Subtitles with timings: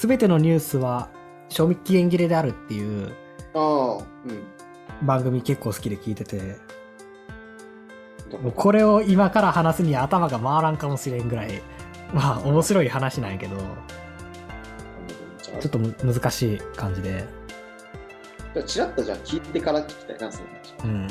[0.00, 1.10] すべてのニュースは
[1.50, 3.12] 賞味期限切れであるっていう
[3.52, 5.06] ああ、うん。
[5.06, 6.56] 番組結構好きで聞いてて、
[8.40, 8.52] もう？
[8.52, 11.60] これを今から話すには頭が回らんかもしれんぐらい、
[12.14, 13.58] まあ面白い話なんやけど、
[15.60, 17.26] ちょっとむ難しい感じで、
[18.54, 20.82] じゃあチラッとじゃあ聞いてから聞きたいな、その話。
[20.82, 21.08] うん。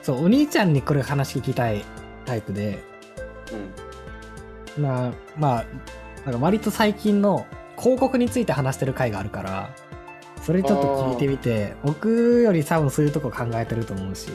[0.00, 1.84] そう、お兄ちゃんにこれ話聞きたい
[2.24, 2.78] タイプで、
[4.76, 4.84] うん。
[4.84, 5.64] まあ、まあ、
[6.24, 7.46] なんか割と最近の
[7.78, 9.70] 広告について話してる回があるから、
[10.42, 14.30] それちょっと聞いてみて、僕より多分そういうとこ考えてると思うし、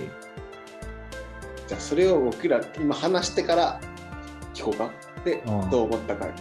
[1.68, 3.80] じゃあそれを僕ら今話してから
[4.54, 4.92] 聞こうか。
[5.26, 6.34] で、うんどう思ったかに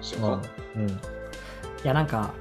[0.00, 0.48] しようか。
[0.76, 0.88] うん。
[0.88, 0.92] い
[1.82, 2.32] や、なんか、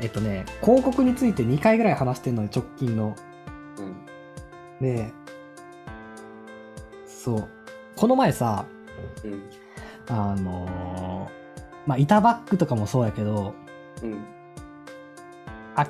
[0.00, 3.16] えっとね、広告について2回ぐらい話してんのよ、直近の。
[3.78, 3.96] うん。
[4.80, 5.12] で、
[7.06, 7.48] そう。
[7.96, 8.66] この前さ、
[9.24, 9.42] うん。
[10.08, 11.37] あのー
[11.88, 13.54] まあ、板バッグとかもそうやけど、
[14.02, 14.22] うん。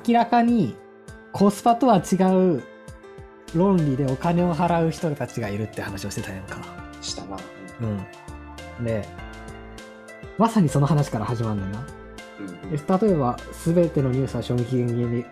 [0.07, 0.77] 明らかに
[1.33, 2.15] コスパとは違
[2.55, 2.63] う
[3.53, 6.57] 論理でお金を払う人たちがいるって話をしてたやんか。
[7.01, 7.37] したな。
[7.81, 8.85] うん。
[8.85, 9.05] で、
[10.37, 11.87] まさにその話から始まるんだよな。
[12.39, 12.71] うん。
[12.71, 15.25] で例えば、すべてのニュースは賞味期限切れ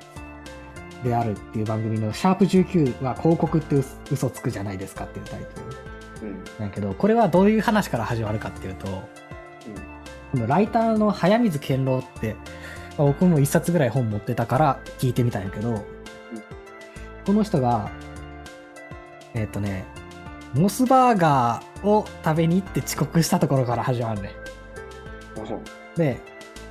[1.09, 5.61] であるっていう番組のシャープ19は広告って嘘嘘つくじゃないですかっていうタイト
[6.25, 6.43] ルうん。
[6.59, 9.07] なんやけど、これはどういう話から始まるかっていうと、
[10.33, 12.35] ライターの早水健郎って、
[12.97, 15.85] まあ僕も一冊ぐらい本持ってたから聞いてみたんやけど、
[17.25, 17.91] この人が、
[19.33, 19.85] えっ、とね、
[20.53, 24.31] モスバーガーを食べに行って遅刻したところから始まるね。
[25.35, 25.45] うん。
[25.95, 26.19] で、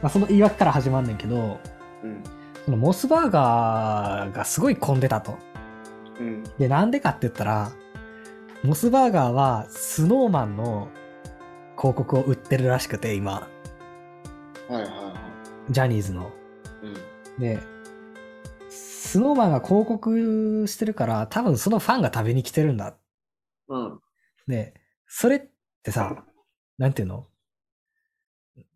[0.02, 1.60] まあ、その言い訳から始まんねんけど、
[2.02, 2.22] うん。
[2.64, 5.38] そのモスバーガーがすごい混んでたと。
[6.18, 6.44] うん。
[6.58, 7.70] で、なんでかって言ったら、
[8.64, 10.88] モスバーガーはスノーマンの
[11.76, 13.48] 広告を売ってるらしくて、今、
[14.68, 15.14] はいはいは
[15.70, 16.30] ジャニーズの。
[16.82, 16.86] い。
[16.86, 17.40] うん。
[17.40, 17.60] で、
[18.68, 22.96] スノーマンが広告してるから、多分そのファンが食べに来てるんだ。
[23.68, 24.00] うん。
[24.46, 24.74] で、
[25.06, 25.42] それっ
[25.82, 26.24] てさ、
[26.78, 27.26] なんていうの？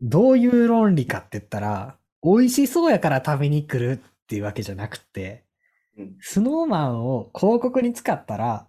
[0.03, 5.45] どういう論理かって言ったら、美味しそうやから食べに来るっていうわけじゃなくて、
[5.99, 6.17] うん。
[6.21, 8.67] スノーマンを広告に使ったら、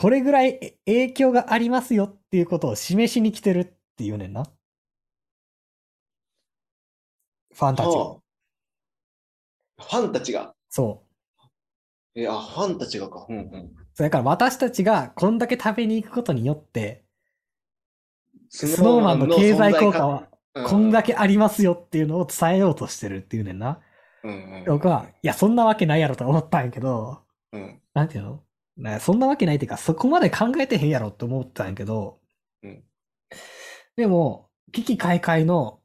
[0.00, 3.66] これぐらいえ影響がありますよっていうことを示しに来てるっ
[3.98, 4.44] ていうねんな。
[7.52, 7.92] ファンたちが。
[7.92, 8.16] は
[9.76, 10.54] あファンたちが？
[10.70, 11.04] そ
[12.14, 12.18] う。
[12.18, 13.26] え、あ、ファンたちがか。
[13.28, 13.76] うんうん。
[13.92, 17.04] それから私たちがこんだけ食べに行くことによって、
[18.48, 23.80] ススノーマンの経済効果はうんこんだけありますよっていうのを伝えようとしてるっていうねんな。
[24.24, 24.64] うんうん。
[24.66, 27.18] 僕は、いや、そんなわけないやろと思ったんやけど、
[27.52, 27.82] うん。
[27.92, 28.42] なんていうの？
[28.80, 32.18] ねそんなわけないっていうか、そこまで考えてへんやろって思ったんやけど、
[32.62, 32.84] うん
[33.96, 35.80] でも、危機開会の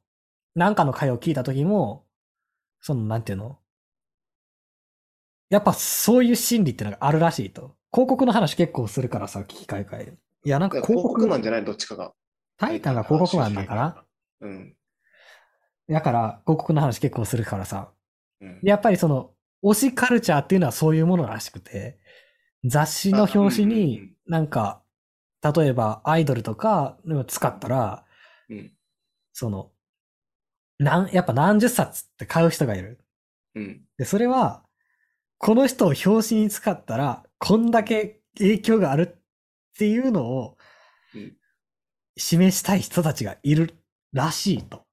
[0.54, 2.06] なんかの回を聞いた時も、
[2.80, 3.58] その、なんていうの？
[5.50, 7.76] やっぱそういう心理ってのがあるらしいと。
[7.92, 10.14] 広告の話結構するからさ、危機開会。
[10.44, 12.12] いや、なんか広広告、告マンじゃないどっちかが。
[12.56, 14.04] タイタンが広告マンなんかな
[14.40, 14.74] うん。
[15.88, 17.90] だから、広告の話結構するからさ。
[18.40, 18.60] うん。
[18.62, 21.98] やっぱりその、推しカルチャーっていうのはそういうものらしくて、
[22.66, 24.82] 雑誌の表紙にんなんか、
[25.42, 28.04] 例えばアイドルとかを使ったら、
[28.48, 28.72] うん。
[29.32, 29.70] その、
[30.78, 32.98] なん、やっぱ何十冊って買う人がいる。
[33.54, 33.84] うん。
[33.98, 34.64] で、それは、
[35.38, 39.22] この人を表紙に使ったら、こんだけ影響があるっ
[39.78, 40.56] ていうのを
[41.14, 41.36] うん、
[42.18, 43.74] 示したい人たちがいる
[44.12, 44.86] らしいと。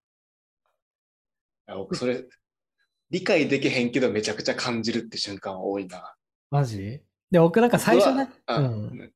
[1.65, 2.25] あ僕、それ、
[3.09, 6.15] 理解できへんけど、めちゃくちゃ感じるって瞬間は多いな。
[6.51, 7.01] マジ？
[7.33, 9.11] で、僕なんか最初ねうん。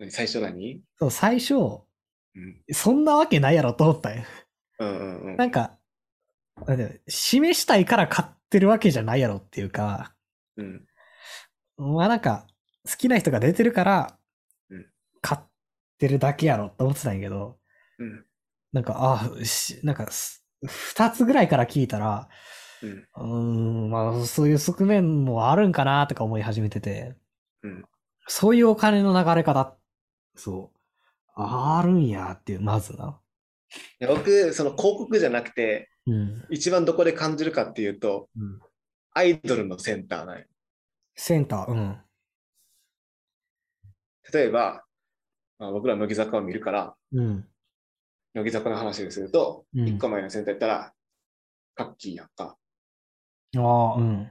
[0.00, 0.82] 何最初何？
[0.98, 1.58] そう、最初、う
[2.36, 2.60] ん。
[2.72, 4.24] そんなわけないやろと思ったんよ。
[4.80, 5.36] うんうんうん。
[5.36, 5.78] なんか、
[7.06, 10.12] 示したいから買ってるわけじゃないやろっていうか、
[10.56, 10.84] うん。
[11.76, 12.48] まあなんか、
[12.84, 14.18] 好きな人が出てるから
[14.68, 14.86] うん、
[15.20, 15.44] 買っ
[15.98, 17.58] てるだけやろって思ってたんやけど、
[17.98, 18.24] うん。
[18.72, 22.28] なんか、あし、なんかす、二つぐらいから聞いたら、
[22.82, 22.90] うん。
[22.90, 23.24] うー
[23.86, 27.14] ん、まあそういう側面もあるんかなとか思い始めてて、
[27.62, 27.84] うん
[28.26, 29.76] そういうお金の流れ方、
[30.36, 30.78] そう、
[31.34, 33.18] あるんやっていう、まずな。
[34.06, 36.44] 僕、その広告じゃなくて、うん。
[36.50, 38.60] 一番どこで感じるかっていうと、うん、
[39.12, 40.44] アイドルのセンターなんよ
[41.14, 42.00] センター、うん。
[44.32, 44.84] 例えば、
[45.58, 47.46] まあ、僕ら乃木坂を見るから、うん。
[48.34, 50.92] 乃木坂の話ですると、うん一個前のセンターやったら、
[51.74, 52.56] カッキーやんか。
[53.56, 54.30] ああ、うん。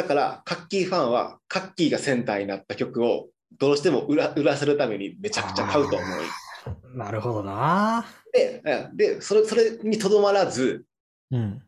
[0.00, 6.96] だから、カッキーファンは、カッキーがセンターになった曲を、どうしても売ら売らせるためにめちゃくちゃ買うと思う。
[6.96, 8.06] なるほどな。
[8.32, 10.86] で、うんでそれそれにとどまらず、
[11.30, 11.62] うん。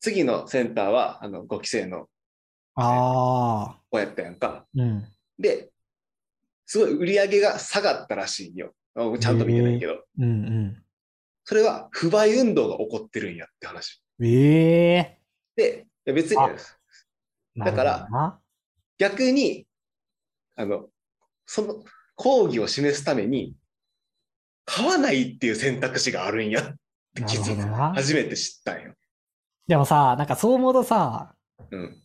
[0.00, 2.08] 次のセンターはあの5期生の
[2.74, 3.80] ああ。
[3.88, 4.66] 子やったやんか。
[4.74, 5.04] うん。
[5.38, 5.70] で、
[6.64, 8.72] すごい売り上げが下がったらしいんよ。
[8.96, 10.02] あちゃんと見てないけど。
[10.18, 10.82] うんうん。
[11.44, 14.02] それは不買運動が起こってるんやって話。
[14.20, 14.28] え
[14.96, 15.18] え
[15.54, 16.50] で、いや別にあ
[17.56, 18.40] だからな
[18.98, 19.66] 逆に、
[20.56, 20.86] あの、
[21.44, 23.54] その抗議を示すために、
[24.64, 26.64] 買わないっていう選択肢があるんやっ
[27.14, 27.50] てな気づいた。
[27.50, 27.94] るほどな。
[27.94, 28.94] 初めて知ったんよ。
[29.68, 31.34] でもさ、なんかそう思うとさ、
[31.70, 32.02] うん。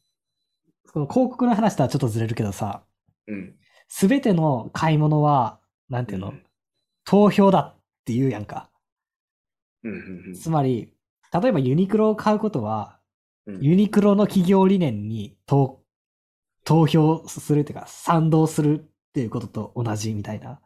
[0.93, 2.83] その広告の話とはちょっとずれるけどさ、
[3.27, 3.55] うん。
[3.87, 5.59] すべての買い物は、
[5.89, 6.45] なんていうの、うん
[7.03, 7.75] 投票だっ
[8.05, 8.69] て言うやんか。
[9.83, 9.91] うん
[10.27, 10.93] うんつまり、
[11.33, 12.99] 例えばユニクロを買うことは、
[13.47, 15.81] うんユニクロの企業理念に投
[16.63, 20.61] 投票するっていうか、賛同するっていうことと同じみたいな。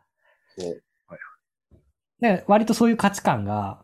[2.47, 3.83] 割とそういう価値観が、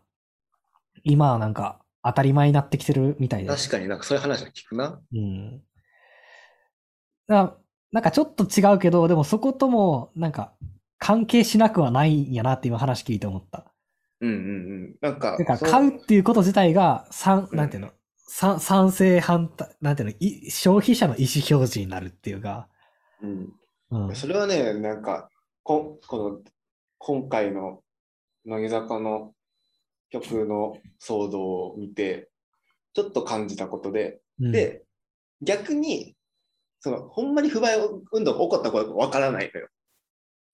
[1.04, 3.48] 今はなんか当たり前になってきてるみたいで。
[3.48, 5.00] 確かになんかそういう話は聞くな。
[5.12, 5.62] うん。
[7.28, 10.54] なんかちょっと違うけど、でもそことも、なんか、
[10.98, 13.72] 関係しなくはないんやなって今話聞いて思った。
[14.20, 14.96] うんうんうん。
[15.00, 17.06] なんか、てか、そう買うっていうこと自体が、
[17.52, 17.90] なんていうの、
[18.34, 22.66] 賛賛成反対、なんていうの、い消費者の意思表示になるっていうか、
[23.20, 23.52] うん
[23.90, 24.16] うん。
[24.16, 25.28] それはね、なんか、
[25.62, 26.40] ここの
[26.96, 27.82] 今回の
[28.46, 29.34] 乃木坂の
[30.08, 32.30] 曲の騒動を見て、
[32.94, 34.82] ちょっと感じたことで、うん、で、
[35.42, 36.16] 逆に、
[36.80, 37.76] その、ほんまに不買
[38.12, 39.68] 運動が起こったことがわからないのよ。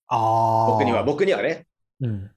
[0.09, 0.73] ああ。
[0.73, 1.69] 僕には、僕にはね。
[2.01, 2.31] うん。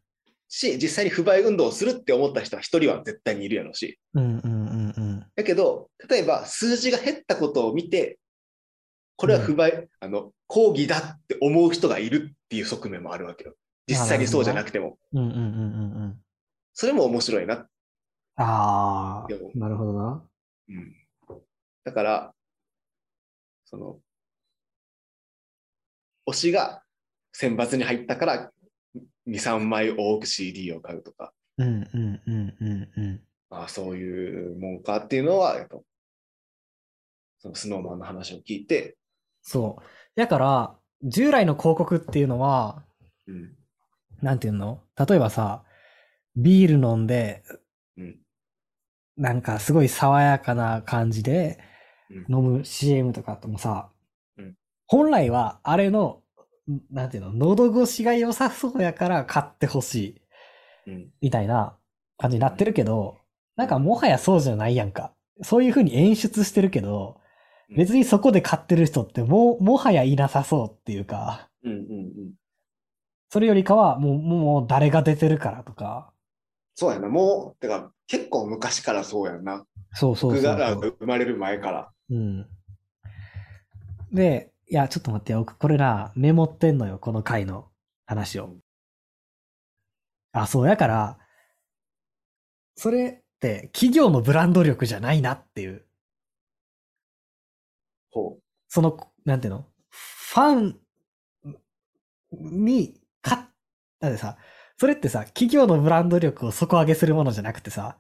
[0.48, 3.98] し、実際に不買運動をするって思った人は一人は絶対にいるやろうし。
[4.14, 5.11] うんうんうんうん。
[5.36, 8.20] だけど、例えば数字が減ったことを見て、
[9.16, 13.54] これは不買、あの、抗議だって思う人がいるっていう側面もあるわけよ。
[13.88, 14.98] 実際にそうじゃなくても。
[15.14, 15.44] うんうんうんうんう
[16.08, 16.20] ん。
[16.74, 17.68] それも面白いな。
[18.38, 20.24] ああなるほどな。
[20.70, 20.96] うん。
[21.84, 22.34] だから、
[23.66, 24.00] その、
[26.28, 26.84] 推しが
[27.34, 28.52] 選抜に入ったから、
[29.28, 33.22] 2、3枚多く CD を買うとか、うんうんうんうんうん。
[33.52, 35.84] ああ、そういうもんかっていうのは、えっと、
[37.40, 38.98] そのスノーマンの話を聞いて、
[39.44, 39.84] そう。
[40.16, 42.84] だから、従来の広告っていうのは、
[43.28, 43.56] うん、
[44.22, 44.82] なんていうの？
[44.98, 45.64] 例えばさ、
[46.36, 47.44] ビール飲んで、
[47.98, 48.20] うん、
[49.18, 51.60] なんかすごい爽やかな感じで
[52.10, 52.36] うん。
[52.36, 53.90] 飲む CM とかともさ、
[54.38, 54.56] うん。
[54.86, 56.22] 本来はあれの、
[56.70, 60.22] んなんていうの、喉越しが良さそうやから買ってほし
[60.88, 61.76] い、うん、みたいな
[62.18, 63.21] 感じになってるけど、
[63.56, 65.14] なんかもはやそうじゃないやんか。
[65.44, 67.22] そういう風に演出してるけど、うん
[67.74, 72.34] 別にそこで買ってる人ってもう、もはやいなさそうっていうか、うん、うん、うん。
[73.30, 76.12] それよりかはもう、もう誰が出てるからとか、
[76.76, 79.66] そうやな、もう、てか、結構昔からそうやんな。
[79.94, 80.76] そうそうそう僕が。
[80.76, 81.92] 生まれる前から。
[82.10, 82.48] うん。
[84.12, 85.46] で、いや、ちょっと待ってよ。
[85.46, 87.70] これな、メモってんのよ、この回の
[88.06, 88.56] 話を。
[90.34, 91.18] あ、そうやから、
[92.76, 93.21] それ
[93.74, 95.86] 企業のブランド力じゃないなっていう。
[98.12, 99.66] ほその、なんていうの？
[99.90, 100.80] ファン
[102.32, 103.50] に、か、
[104.00, 104.38] だってさ、
[104.78, 107.98] それってさ、企業のブランド力を底上げするものじゃなくてさ、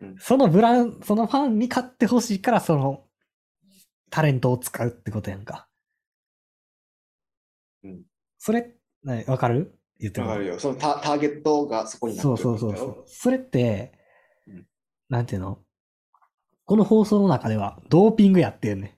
[0.00, 3.04] うんそのブラン、そのファンに買ってほしいから、その、
[4.10, 5.68] タレントを使うってことやんか。
[7.84, 8.02] うん
[8.38, 9.78] それ、ねわかる？
[9.98, 10.58] 言ってわかるよ。
[10.58, 13.04] そのタターゲットがそこになってそうるそうそうそう。
[13.06, 13.99] それってうん、
[15.10, 15.58] なんていうの？
[16.64, 18.96] この放送の中ではドーピングやってんね。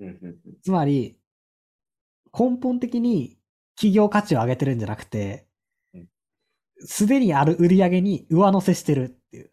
[0.00, 0.04] ん。
[0.04, 0.36] うんうんうん。
[0.62, 1.16] つまり、
[2.38, 3.38] 根本的に
[3.76, 5.46] 企業価値を上げてるんじゃなくて
[5.94, 6.08] うん、
[6.80, 9.50] すでにある売り上げに上乗せしてるっていう。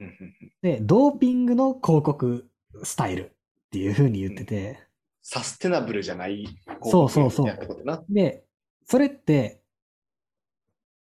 [0.00, 0.52] うんうんうん。
[0.62, 2.48] で、ドーピングの広告
[2.82, 3.28] スタイルっ
[3.70, 4.78] ていう風に言ってて、
[5.22, 6.46] サステナブルじゃない
[6.82, 7.46] そうそうそう。
[7.46, 8.02] やったことな。
[8.08, 8.44] で、
[8.86, 9.60] それって、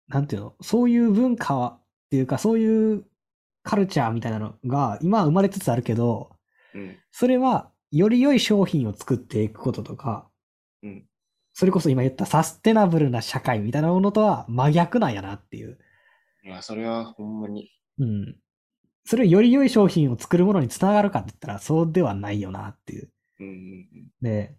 [0.08, 0.54] なんていうの？
[0.60, 1.78] そういう文化は
[2.14, 3.04] っていうか、そういう
[3.64, 6.30] カルチャーみたいなのが今は生まれつつあるけど、
[6.74, 10.28] うんそれはより良い商品を作っていくこととか、
[10.82, 11.04] うん
[11.52, 15.78] それこそ今言ったサステナブルな社会みたいなものとは真逆なんやなっていう。
[16.44, 17.70] いや、それはほんまに。
[17.98, 18.36] うん。
[19.04, 23.12] それより良い商品を作るものにつながるかって言ったらそうではないよなっていう。
[23.38, 23.86] うんうん
[24.20, 24.56] で、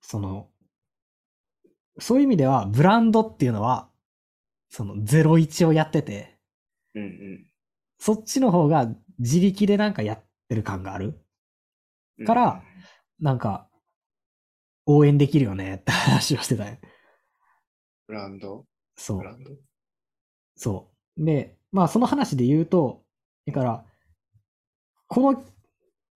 [0.00, 0.48] その、
[1.98, 3.88] そういう意味ではブランドっていうのは、
[4.74, 6.38] その01をやってて、
[6.94, 7.46] うんうん
[7.98, 8.88] そっちの方が
[9.20, 11.20] 自力でなんかやってる感がある。
[12.18, 12.62] うんから
[13.20, 13.68] なんか、
[14.86, 16.76] 応援できるよねって話をしてたよ。
[18.08, 18.64] ブランド？
[18.96, 19.18] そう。
[19.18, 19.50] ブランド？
[20.56, 21.24] そう。
[21.24, 23.04] で、まあその話で言うと、
[23.46, 23.84] だから、
[25.06, 25.44] この、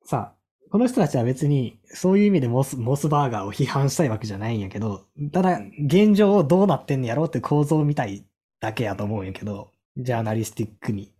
[0.04, 0.34] さ、
[0.70, 8.25] この人たちは別にそういう意味でモスモスバーガーを批判したいわけじゃないんやけど、ただ現状どうなってんのやろうって構造を見たい
[8.60, 11.12] だけやと思うんやけど、ジャーナリスティックに。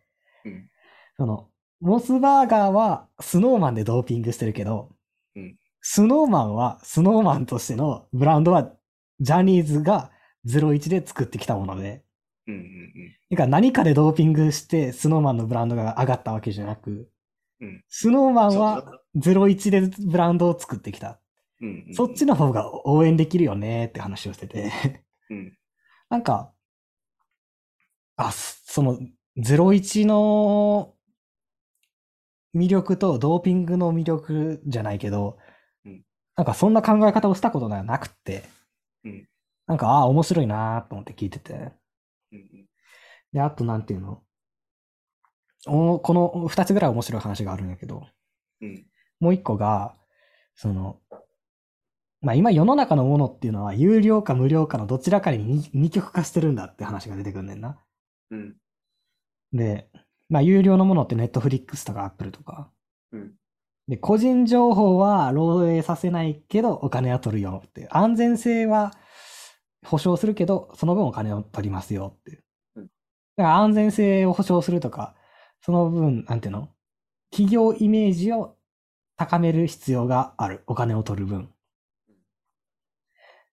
[0.45, 0.71] うん
[1.19, 1.49] その、
[1.81, 4.91] モスバーガーはスノーマンでドーピングしてるけど、
[5.35, 5.57] うん
[5.89, 8.73] スノーマンはスノーマンとしてのブランドは
[9.21, 10.11] ジャニーズが
[10.47, 12.03] 01で作ってきたもので、
[12.49, 12.93] うんうん
[13.31, 17.09] だから何かでドーピングしてスノーマンのブランドが上がったわけじゃなく、
[17.61, 18.57] うんスノーマうん。
[18.57, 21.21] ンは01でブランドを作ってきた。
[21.61, 24.73] うんうんそっちの方が応援できるよねって話をしてて。
[25.31, 25.57] うん
[26.11, 26.53] なんか、
[28.17, 28.99] あ、そその、
[29.37, 30.95] 01の
[32.55, 35.39] 魅力とドーピングの魅力じゃないけど、
[35.85, 36.03] うん。
[36.37, 38.45] なんかそんな考え方をしたことがなくて、
[39.05, 39.29] うん。
[39.67, 41.53] なんか、ああ、面白いなと思って聞いてて。
[42.33, 42.67] うんうん。
[43.33, 44.23] で、あとなんていうの？
[45.67, 48.07] おこの二つぐらい面白い話があるんやけど、
[48.63, 48.87] うん。
[49.21, 49.95] もう一個が、
[50.55, 51.01] その、
[52.23, 57.79] まあ今世の中のものっていうのは有料か無料かのどちらかに二二極化してるんだって話が出てくんねんな。
[58.31, 58.57] うん
[59.53, 59.89] で、
[60.29, 62.71] まあ有料のものってネットフリックスとかアップルとか。
[63.13, 63.33] うん
[63.89, 67.89] で、個人情報は漏洩させないけどお金は取るよっていう。
[67.93, 68.93] 安全性は
[69.85, 72.45] 保証するけど、その分お金を取りますよっていう。
[72.77, 72.87] うん
[73.37, 75.15] だから安全性を保証するとか、
[75.61, 76.69] その分、なんていうの？
[77.31, 78.57] 企業イメージを
[79.17, 80.65] 高める必要がある。
[80.67, 81.49] お金を取る分。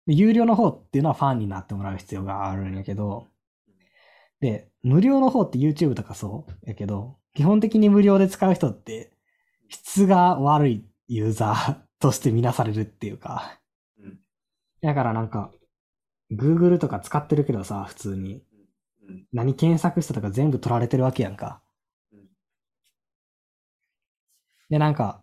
[0.06, 3.28] で有料の方っていうのはファンになってもらう必要があるんやけど、
[4.42, 9.12] で、無料の方って YouTube とかそうやけど、基本的に無料で使う人って
[9.68, 13.60] 質が悪いユーザーとして見なされるっていうか。
[13.98, 14.18] うん
[14.82, 15.52] だからなんか、
[16.32, 18.42] Google とか使ってるけどさ、普通に。
[19.08, 21.62] うん何検索したとか全部取られてるわけやんか。
[22.12, 22.28] うん
[24.70, 25.20] で、なんか、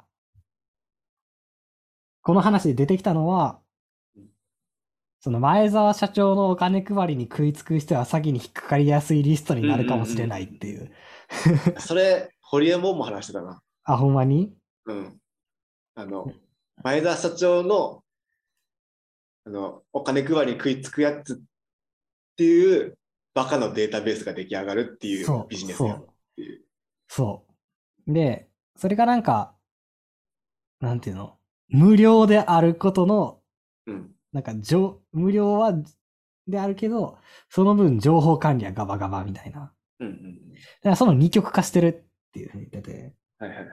[2.21, 3.59] この話で出てきたのは、
[5.21, 10.91] その前澤社長のお金配りに食いつく人は詐欺に引っかかりやすいリストになるかもしれないっていう。
[11.77, 13.61] それ、ホリエモンも話してたな。
[13.83, 14.53] あ、ほんまに？
[14.85, 15.19] うん。
[15.95, 16.31] あの、
[16.83, 18.01] 前田社長の、
[19.45, 21.37] あの、お金配りに食いつくやつっ
[22.37, 22.97] ていう、
[23.33, 26.61] バカのデータベースが出来上がるっていうそうビジネスやるっていう。
[27.09, 27.45] そ
[28.07, 28.13] う。
[28.13, 28.47] で、
[28.77, 29.53] それがなんか、
[30.79, 31.37] なんていうの？
[31.67, 33.41] 無料であることの、
[33.85, 34.11] うん。
[34.31, 35.73] なんか、じょ無料は、
[36.47, 37.19] であるけど、
[37.49, 39.73] その分情報管理はガバガバみたいな。
[39.99, 40.53] うんうん。
[40.53, 43.13] だからその二極化してるっていうふうに言ってて。
[43.37, 43.69] はいはいはい。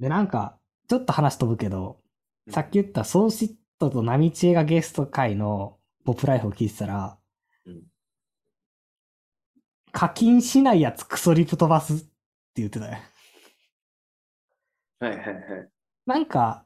[0.00, 2.00] で、なんか、ちょっと話飛ぶけど、
[2.46, 7.18] うんさっき言ったソーシットとナミチエがゲスト会のポップライフを聞いてたら、
[7.66, 7.82] うん
[9.92, 12.06] 課金しないやつクソリプ飛ばすって
[12.56, 12.98] 言ってたよ。
[15.00, 15.68] はいはいはい。
[16.06, 16.64] なんか、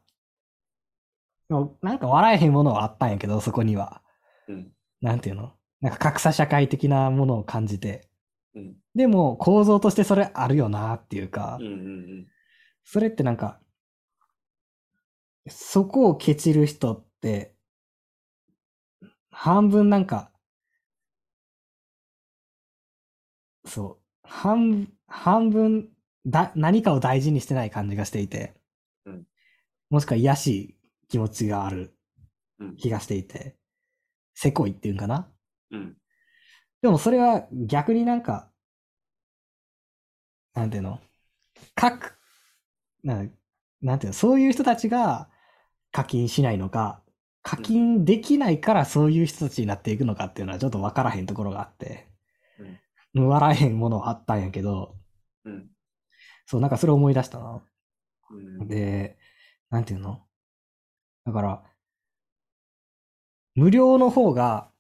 [1.53, 4.03] もうなんか笑えへんものはあったんやけど、そこには。
[4.49, 4.73] うん。
[5.01, 5.53] なんていうの？
[5.81, 8.09] なんか格差社会的なものを感じて。
[8.55, 8.77] うん。
[8.95, 12.27] でも構造としてそれあるよなっていうか、うんうん
[12.85, 13.61] それってなんか、
[15.49, 17.55] そこをケチる人って、
[19.31, 20.33] 半分なんか、
[23.65, 25.91] そう、半、半分
[26.27, 28.55] だ、何かを大事にしてない感じがしていて、
[29.07, 29.23] うん
[29.91, 30.77] もしくは癒やしい
[31.13, 31.95] 気持ちがある
[32.59, 32.77] うん。
[32.77, 33.57] 気がしていて、
[34.35, 35.29] せこいっていうんかな？
[35.71, 35.97] うん。
[36.81, 38.49] でもそれは逆になんか、
[40.55, 41.01] なんていうの？
[41.75, 42.17] 各、
[43.05, 43.27] な
[43.83, 44.13] なんていうの？
[44.15, 45.29] そういう人たちが
[45.91, 47.03] 課金しないのか、
[47.43, 52.09] 課金できないからそういう人たちになっていくのかっていうのはちょっとわからへんところがあって、
[53.15, 54.95] 笑えへんものはあったんやけど、
[55.45, 55.69] うん。
[56.47, 57.63] そう、なんかそれを思い出したな。
[58.31, 58.69] うん。
[58.69, 59.19] で、
[59.69, 60.23] なんていうの？
[61.25, 61.63] だから、
[63.55, 64.71] 無料の方が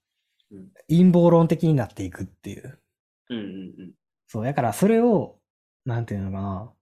[0.50, 2.78] うん陰謀論的になっていくっていう。
[3.30, 3.92] うんうん
[4.28, 5.38] そう、だからそれを、
[5.84, 6.72] なんていうのかな。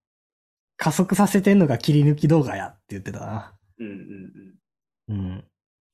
[0.77, 3.55] 加速させてんのが切り抜き動画やって言ってたな。
[3.79, 3.87] うん。
[3.87, 5.21] うんうんうん。
[5.21, 5.39] うん。
[5.39, 5.43] い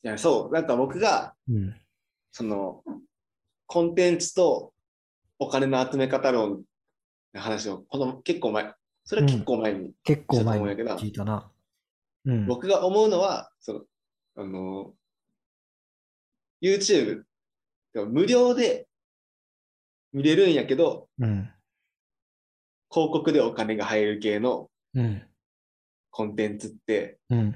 [0.03, 0.55] や、そう。
[0.55, 1.75] なんか僕が、うん。
[2.31, 2.83] その、
[3.67, 4.73] コンテンツと
[5.39, 6.63] お金の集め方論
[7.35, 8.73] の話を、この結構前、
[9.05, 11.51] それは結構前に、結構前に聞いたな。
[12.27, 12.47] うん。
[12.47, 13.81] 僕が思うのは、その、
[14.37, 14.95] あの、
[16.63, 17.23] YouTube、
[17.95, 18.87] 無料で
[20.13, 21.51] 見れるんやけど、うん。
[22.91, 25.23] 広告でお金が入る系のうん。
[26.11, 27.55] コンテンツって、うん。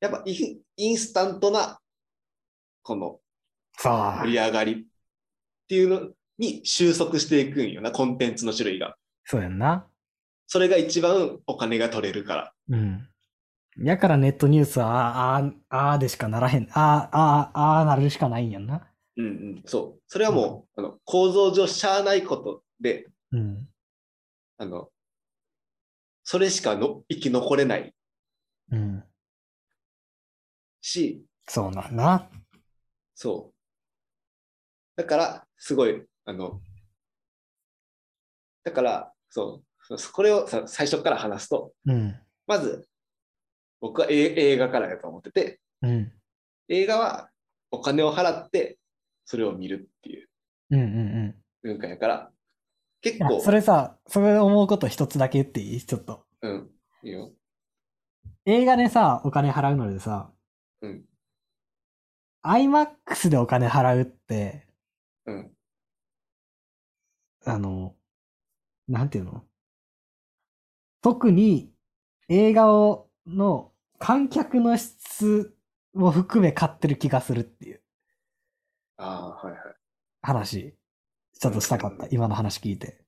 [0.00, 1.78] やっぱインインスタントな、
[2.82, 3.20] この。
[3.78, 4.84] 盛り上がりっ
[5.68, 8.96] ていうのに収束していくんよな、コンテンツの種類が。
[9.24, 9.86] そうやんな。
[10.46, 12.52] それが一番お金が取れるから。
[12.72, 13.08] うん。
[13.86, 16.68] やからネットニュースは、あーあーでしかならへん。
[16.72, 18.88] あーあーあーなるしかないんやんな。
[19.16, 20.02] うんうん、そう。
[20.08, 23.68] それはもう、あの構造上しゃあないことで、うん。
[24.58, 24.88] あの、
[26.24, 27.94] それしかの生き残れない
[28.70, 29.04] うん。
[30.80, 32.28] し、そうなんな。
[33.14, 33.54] そう。
[34.96, 36.60] だから、すごい、あの、
[38.64, 42.21] だから、そう、そうこれをさ最初から話すと、うん。
[42.46, 42.88] まず、
[43.80, 46.12] 僕は映映画からやと思ってて、うん。
[46.68, 47.30] 映画は
[47.70, 48.78] お金を払って
[49.24, 50.28] それを見るっていう
[50.70, 50.90] うんうんう
[51.28, 51.34] ん。
[51.62, 52.30] 文化やから、
[53.00, 55.80] 結構、それさ、それ思うこと一つだけ言っていい？
[55.80, 56.24] ちょっと。
[56.42, 56.70] うん、
[57.02, 57.32] いいよ。
[58.44, 60.32] 映画でさ、お金払うのでさ、
[60.80, 61.04] うん、
[62.44, 64.66] IMAX でお金払うって、
[65.26, 65.50] うん、
[67.44, 67.94] あの、
[68.88, 69.44] なんていうの？
[71.02, 71.72] 特に
[72.32, 75.54] 映画を、の観客の質
[75.92, 77.82] も含め買ってる気がするっていう
[78.96, 79.58] ああ、はいは
[80.22, 80.74] 話、
[81.38, 82.06] ちょっとしたかった。
[82.10, 83.04] 今の話聞いて。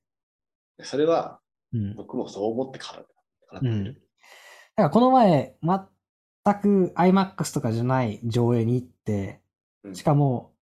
[0.79, 0.83] い。
[0.83, 1.39] それは、
[1.73, 1.95] うん。
[1.95, 2.93] 僕もそう思ってか
[3.51, 3.83] ら、払ってうん。
[3.85, 3.93] る。
[3.95, 9.41] だからこの前、全く IMAX とかじゃない上映に行って、
[9.83, 10.53] うんしかも、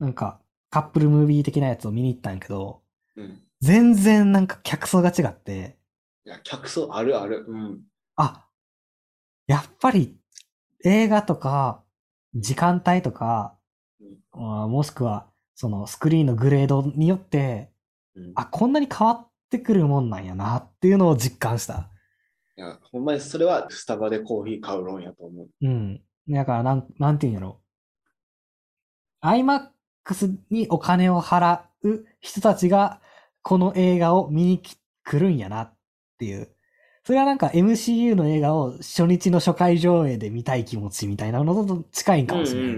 [0.00, 0.40] なんか、
[0.70, 2.82] カップルムービー的なやつを見に行ったんやけど、
[3.16, 3.42] うん。
[3.60, 5.76] 全然なんか客層が違って、
[6.24, 7.44] いや、客層あるある。
[7.48, 7.80] うん。
[8.20, 8.46] あ、
[9.46, 10.16] やっぱり
[10.84, 11.82] 映画とか、
[12.34, 13.56] 時間帯とか、
[14.32, 17.70] あーもしくは、そのスクリーンのグレードによって、
[18.14, 21.90] うん、あ、こんなに変わってくるもんなんやなっていうのを実感した。
[22.56, 25.48] いや、ほんまにそれはスタバでコーヒー買う論やと思う。
[25.62, 26.02] うん。
[26.28, 27.60] だから、なん、なんていうんやろ。
[29.22, 33.00] IMAX にお金を払う人たちが、
[33.42, 34.78] この映画を見に来
[35.18, 35.74] るんやなっ
[36.18, 36.54] ていう。
[37.04, 42.76] それはなんか MCU の映画を初日の初回上映で見たい気持ちみたいなのと近いんかもしれない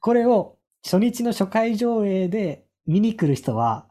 [0.00, 3.86] これを初日の初回上映で見に来る人は、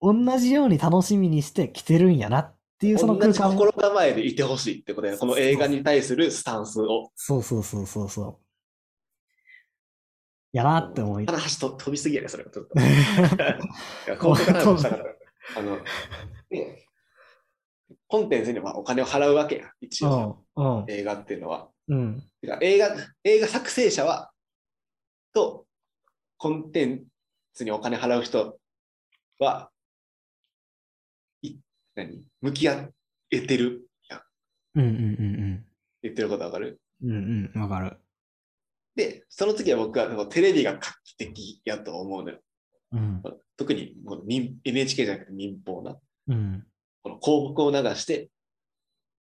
[0.00, 7.10] 同じように楽しみにして来てるんやなっていうその同空間じ心構えでいてほしいってことや、この映画に対するスタンスを。
[7.14, 8.46] そうそうそうそうそう。
[10.52, 11.26] やなって思い。
[11.26, 12.74] 話と飛びすぎやね、それはちょっと。
[15.56, 15.76] あの、
[16.50, 16.89] ね、
[18.10, 21.68] コンテンツにはお金を払うわけや、一応、うん、うん、映画っていうのは。
[21.86, 24.32] うん、てか映画、映画作成者は、
[25.32, 25.64] と、
[26.36, 27.04] コンテン
[27.54, 28.58] ツにお金払う人
[29.38, 29.70] は、
[31.42, 31.54] い
[31.94, 32.24] 何？
[32.40, 32.88] 向き合
[33.30, 34.20] えてるやん。
[34.74, 35.64] うん、うん、
[36.02, 36.80] 言ってることわかる？
[37.04, 37.96] うん、うん、うん、わかる。
[38.96, 42.40] で、その次は僕はテレビが画期的やと思うのよ。
[42.90, 43.22] うん、
[43.56, 45.96] 特にもう民 NHK じゃなくて民放な。
[46.26, 46.66] うん、
[47.02, 48.30] この広告を流して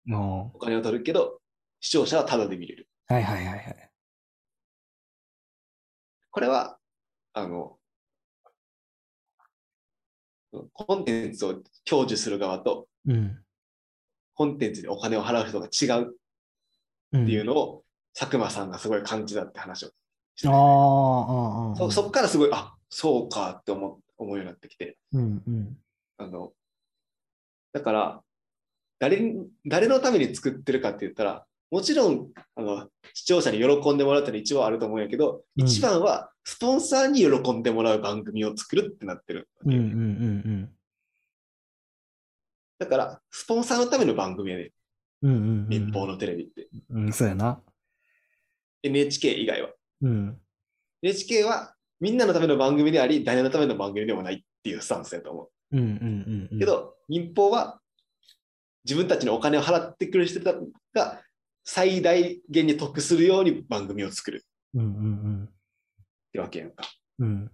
[0.06, 1.40] もお金を取るけど、
[1.80, 2.88] 視聴者はタダで見れる。
[3.10, 3.90] う、はいはいはいはい。
[6.32, 6.78] これは、
[7.34, 7.78] あの、
[10.74, 13.40] コンテンツを享受する側と、うん。
[14.36, 16.16] コンテンツにお金を払う人が違う
[17.14, 17.84] うん、っていうのを、
[18.18, 19.90] 佐久間さんがすごい感じたって話を
[20.36, 25.78] してああ、ああ、そそこからすごい、あそうかって思う思うようになってきて、うん、うん、
[26.18, 26.54] あの、
[27.74, 28.22] だから、
[29.00, 39.82] 誰に、誰のために作ってるかって言ったら、もちろん、あの、視聴者に喜んでもらうってのは一番あると思うんやけど、うん一番は、スポンサーに喜んでもらう番組を作るってなってるわうん、けよ。
[39.82, 40.70] うん、うん、
[42.78, 44.72] だから、スポンサーのための番組やね、
[45.24, 46.68] うん、うん、民放のテレビって。
[46.90, 47.60] うん、そうやな。
[48.84, 49.70] NHK 以外は。
[50.02, 50.38] うん、
[51.02, 56.56] NHK は、みんなのための番組であり、誰のための番組でもないっていうスタンスやと思うん、うん、うう。
[56.56, 56.60] ん。
[56.60, 57.80] け、ど、民放は、
[58.86, 60.42] 自分たちにお金を払ってくれる人
[60.94, 61.22] が
[61.64, 65.50] 最大限に得するように番組を作るうん、うん、っ
[66.34, 66.84] てわけやんか。
[67.20, 67.52] うん、うん、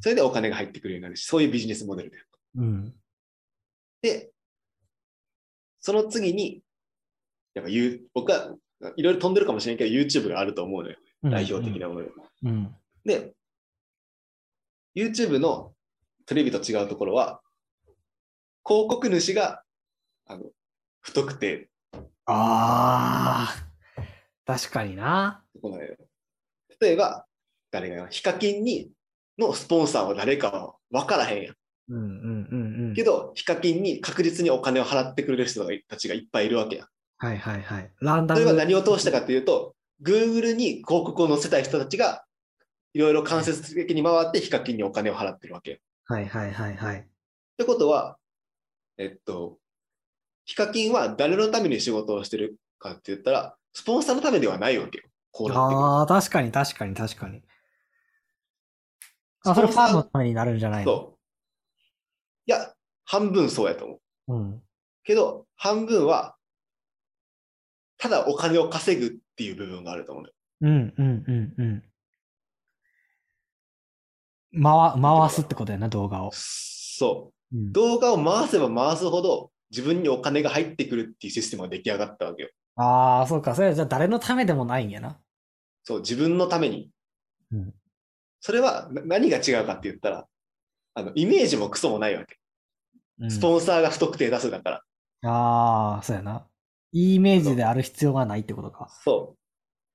[0.00, 2.16] それでお金が入ってくるようになるし、そういうビジネスモデルで。
[2.56, 2.94] うん、
[4.00, 4.30] で、
[5.80, 6.62] その次に、
[7.54, 7.70] やっぱ
[8.14, 8.56] 僕は
[8.96, 10.96] いろいろ飛んでるかもしれんけど、YouTube があると思うのよ。
[11.24, 11.30] うん。
[11.30, 12.10] 代表的なもので。
[12.44, 12.74] うん。
[13.04, 13.34] で、
[14.96, 15.73] YouTube の
[16.26, 17.40] テレビと違うところは、
[18.66, 19.62] 広告主が、
[20.26, 20.44] あの、
[21.00, 21.68] 不特定
[22.26, 23.66] ああ、
[24.46, 25.44] 確かにな。
[26.80, 27.26] 例えば、
[27.70, 28.90] 誰がヒカキンに
[29.38, 31.54] のスポンサーは誰かは分からへんやん。
[31.88, 32.94] うん、うん、うん、うん。
[32.94, 36.88] けど、ヒカキンに確実にお金を払ってくれる人たちがいっぱいいるわけやん。
[37.18, 37.90] はい、はい、はい。
[38.00, 38.40] ランダム。
[38.40, 42.24] それは何を通したかというと、Google に広告を載せたい人たちが
[42.94, 45.80] いろいろ間接的に回ってヒカキンにお金を払ってるわけ。
[46.06, 46.98] はいはいはいはい。
[47.00, 47.02] っ
[47.56, 48.18] てことは、
[48.98, 49.58] えっと、
[50.44, 55.04] ヒカキンは誰のために仕事をしてるかって言ったら、スポンサーのためではないわけよ。
[55.32, 57.42] こうなってくるああ、確かに確かに確かに。
[59.44, 60.92] あ、それファンのためになるんじゃないの？
[60.92, 61.18] そう。
[62.46, 64.34] いや、半分そうやと思う。
[64.34, 64.62] うん。
[65.04, 66.36] けど、半分は、
[67.96, 70.24] ただお金を稼ぐっていう部分があると思う。
[70.60, 71.82] うんうんうんうん。
[74.62, 76.30] 回、回すってことやな、動画を。
[76.32, 77.56] そう。
[77.56, 82.50] うん、動画を回せば回すほど自分にお金が入ってくるっていうシステムが出来上がったわけよ。
[82.76, 83.54] ああ、そうか。
[83.54, 85.18] それはじゃあ誰のためでもないんやな。
[85.84, 86.90] そう、自分のために。
[87.52, 87.74] うん
[88.46, 90.26] それはな何が違うかって言ったら、
[90.92, 92.36] あの、イメージもクソもないわけ。
[93.20, 95.30] うんスポンサーが不特定多数だから。
[95.30, 96.46] ああ、そうやな。
[96.92, 98.88] いいイメージである必要がないってことか。
[99.02, 99.38] そう。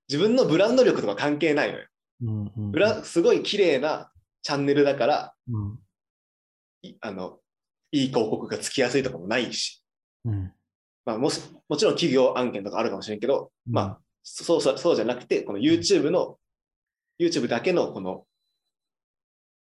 [0.10, 1.86] 自分のブランド力とか関係ないのよ。
[2.24, 2.72] うんうん。
[2.72, 5.80] ブラすごい綺麗なチャンネルだから、うん。
[6.82, 7.40] いあの、
[7.92, 9.84] いい広告がつきやすいとかもないし、
[10.26, 10.54] うん。
[11.06, 16.38] まあ、もし、もちろん企業案件とかあるかもしれんけど、まあ、そうそう、そうじゃなくて、この YouTube の、
[17.20, 18.26] YouTube だけのこの、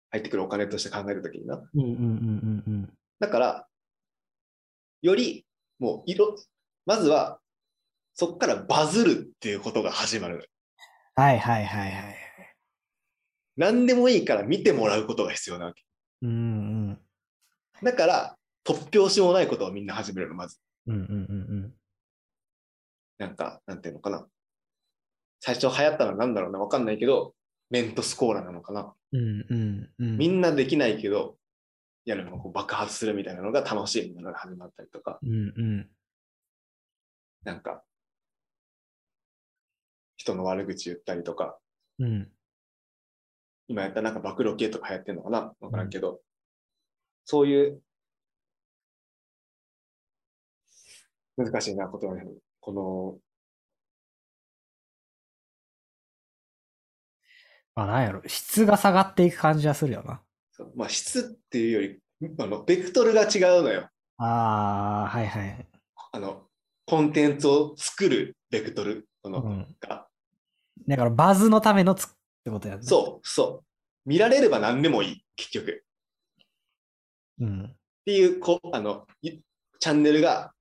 [0.09, 1.55] 入ってくるお金として考えるときにな。
[1.55, 2.93] うんうんうんうんうん。
[3.19, 3.67] だから、
[5.01, 5.45] より、
[5.79, 6.35] もう、いろ、
[6.85, 7.39] まずは、
[8.13, 10.49] そこからバズるっていうことが始まる。
[11.15, 12.26] はいはいはいはい。
[13.57, 15.83] 何でもいいから見てもらうことが必要なわけ。
[16.21, 16.33] うんう
[16.91, 16.99] ん。
[17.83, 20.57] だから、突拍子もないことをみんな始めるの、まず。
[20.85, 21.73] うんうんうん
[23.17, 24.27] なんか、なんていうのかな。
[25.39, 27.33] 最初流行ったのは何だろうな、わかんないけど、
[27.71, 28.93] メントスコーラなのかな。
[29.11, 29.19] うん。
[29.19, 30.17] うんうんうん。
[30.17, 31.37] みんなできないけど、
[32.05, 35.89] やるのがこう爆発するみたいなのが楽しいみたいなのが始まったりとか、うんうん。
[37.43, 37.83] なんか、
[40.15, 41.57] 人の悪口言ったりとか、
[41.99, 42.31] うん。
[43.67, 45.53] 今やったらなんか暴露系とか流行ってんのかな？
[45.59, 46.21] わからんけど、
[47.25, 47.81] そういう、
[51.35, 52.37] 難しいな、言葉に。
[52.61, 53.19] この、
[57.75, 58.21] まあなんやろ。
[58.25, 60.21] 質が下がっていく感じはするよな。
[60.51, 61.99] そうまあ質っていうより、
[62.39, 63.89] あの、ベクトルが違うのよ。
[64.17, 65.67] ああ、はいはい。
[66.11, 66.47] あの、
[66.85, 69.75] コンテンツを作るベクトル、この、うん。
[69.79, 70.07] が。
[70.87, 72.07] だからバズのためのつ
[72.47, 72.83] ってことやね。
[72.83, 74.09] そう、そう。
[74.09, 75.83] 見られれば何でもいい、結局。
[77.39, 77.45] う。
[77.45, 77.65] うん。
[77.65, 79.31] っていう、こう、あの、い
[79.79, 80.53] チャンネルが、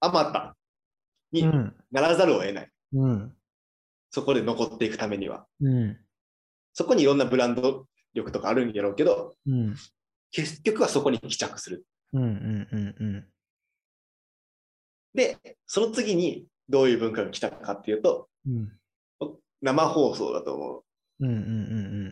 [0.00, 0.56] あまた
[1.32, 1.76] にうん。
[1.90, 2.70] ならざるを得ない。
[2.94, 3.36] うん。
[4.10, 5.46] そこで残っていくためには。
[5.60, 5.98] うん。
[6.72, 9.76] そこにいろんなブランド力とかあるんやろうけど、うん。
[10.30, 11.86] 結局はそこに帰着する。
[12.12, 13.26] うんうんうんうん。
[15.14, 18.72] で、その次にどういう文化が来たかっていうと、うん。
[19.62, 20.82] 生放送だと思う。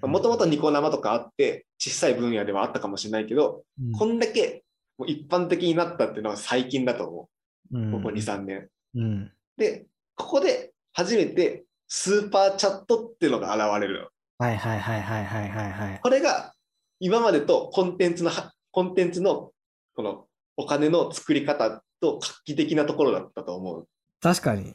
[0.07, 4.65] もともとニコ生とかあって、小さい分野ではあったかもしれないけど、うん、こんだけ
[4.99, 7.29] もう一般的になったっていうのは最近だと思
[7.73, 7.99] うんう。
[7.99, 8.69] ここ2、3年。
[8.95, 9.33] うん。
[9.57, 14.09] で、ここで初めてスーパーチャットっていうのが現れるの。
[14.39, 16.01] はいはいはいはいはいはいはい。
[16.03, 16.55] これが
[17.01, 19.51] 今までとコンテンツのは、コンテンツの
[19.95, 20.27] この
[20.57, 23.89] お金の作り方と画期的なところだったと思う。
[24.21, 24.75] 確かに。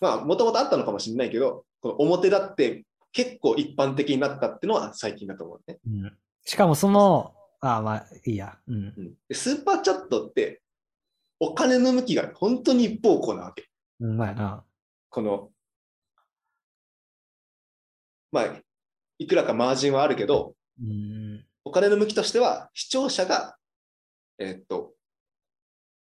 [0.00, 5.78] まあ、もともとあったのかもしれないけど、この表だって結構一般的になったっていうのは最近だと思うね。
[5.86, 6.16] うん。
[6.44, 8.58] しかもその、ああまあいいや。
[8.68, 8.74] うん。
[8.74, 10.60] うん、でスーパーチャットって
[11.40, 13.68] お金の向きが本当に一方向なわけ。
[14.00, 14.64] うまいな。
[15.08, 15.50] この、
[18.32, 18.62] まあ、
[19.18, 21.44] いくらかマージンはあるけど、うん。
[21.64, 23.56] お金の向きとしては、視聴者が、
[24.38, 24.92] えーっと、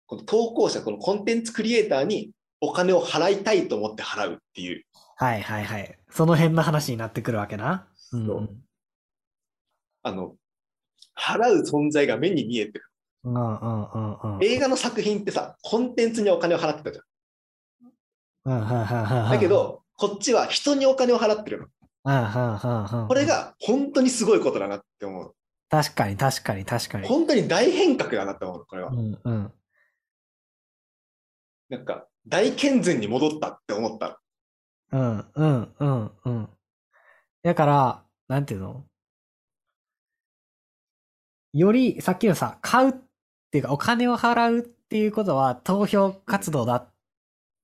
[0.08, 4.84] この投稿者、このコンテンツクリエイターにお金を払いたいと思って払うっていう、
[5.18, 5.98] はいはいはい。
[6.10, 7.88] その辺の話になってくるわけな。
[8.14, 8.50] うんそう
[10.04, 10.36] あの、
[11.20, 12.86] 払う存在が目に見えてる。
[13.26, 14.44] うんうんうんうん。
[14.44, 17.02] 映画の作品ってさ、コンテンツにお金を払ってたじゃ
[18.46, 19.30] うん。
[19.30, 23.08] だけ、ど、こっちは人にお金を払ってるの。
[23.08, 25.36] これ、が本当にすごいことだなって思う。
[25.70, 27.08] 確かに確かに確かに。
[27.08, 28.96] 本当に大変革だなって思う、これはう。
[28.96, 29.54] んうん。
[31.70, 34.22] なんか、大健全に戻ったって思った。
[34.92, 36.50] うんうんうんうん。
[37.44, 38.86] だから、なんていうの？
[41.54, 42.94] より、さっきのさ、買うっ
[43.52, 46.94] ていうか、お金を払うっていうことは投票活動だっ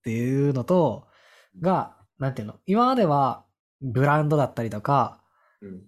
[0.04, 1.08] ていうのと、
[1.60, 2.60] が、なんていうの？
[2.65, 3.45] 今までは
[3.82, 5.21] ブランドだったりとか、
[5.62, 5.84] うん。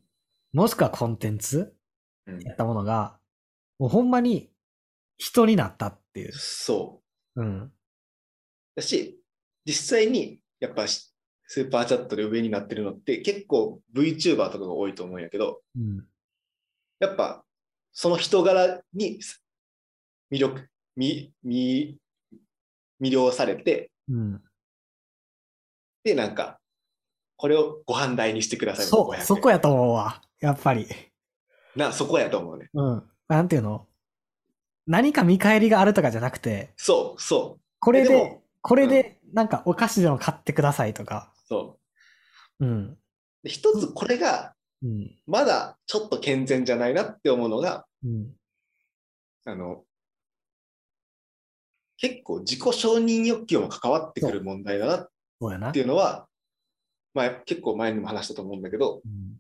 [0.54, 1.76] もしくはコンテンツ
[2.28, 3.18] うんやったものが、
[3.80, 4.50] もうほんまに
[5.18, 6.32] 人になったっていう。
[6.34, 7.02] そ
[7.36, 7.42] う。
[7.42, 7.72] うん。
[8.76, 9.20] だし、
[9.66, 11.12] 実際に、やっぱし、
[11.48, 16.04] スーパーチャットで上になってるのって結構 VTuber とかが多いと思うんやけど、うん。
[17.00, 17.44] やっぱ
[17.92, 19.20] その人柄に
[20.32, 21.98] 魅力、み、み、
[23.00, 24.42] 魅了されて、うん。
[26.04, 26.60] で、なんか、
[27.38, 28.86] これをご飯代にしてください。
[28.86, 30.22] そう、500円そこやと思うわ。
[30.40, 30.88] やっぱり。
[31.76, 32.70] な、そこやと思うね。
[32.74, 33.04] うん。
[33.28, 33.88] なんていうの？
[34.88, 37.62] 何か見返りがあるとかじゃなくて、そう、そう。
[37.80, 41.32] これでこれで、なんかお菓子でも買ってくださいとか。
[41.48, 41.78] そ
[42.60, 42.66] う。
[42.66, 42.98] うん。
[43.44, 45.16] で一つこれが、うん。
[45.28, 48.34] まだちょっと健全じゃないなって思うのが、うん。
[49.46, 49.84] あの、
[51.98, 55.80] 結構自己承認欲求も関わってくる問題だなっそうやなて。
[55.80, 56.28] いうのは、
[57.14, 59.38] まあ結構前にも話したと思うんだけど、うん。